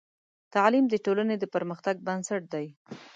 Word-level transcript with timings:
تعلیم 0.53 0.85
د 0.89 0.95
ټولنې 1.05 1.35
د 1.39 1.45
پرمختګ 1.55 1.95
بنسټ 2.07 2.43
دی. 2.53 2.67